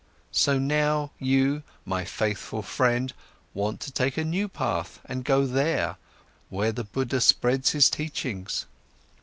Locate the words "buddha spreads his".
6.85-7.87